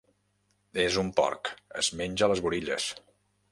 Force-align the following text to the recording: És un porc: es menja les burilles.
És 0.83 0.97
un 1.01 1.11
porc: 1.19 1.53
es 1.83 1.91
menja 2.01 2.33
les 2.35 2.43
burilles. 2.47 2.91